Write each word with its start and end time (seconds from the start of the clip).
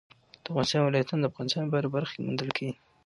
د 0.43 0.45
افغانستان 0.49 0.81
ولايتونه 0.83 1.21
د 1.23 1.29
افغانستان 1.31 1.63
په 1.71 1.75
هره 1.77 1.89
برخه 1.95 2.11
کې 2.13 2.23
موندل 2.25 2.49
کېږي. 2.57 2.77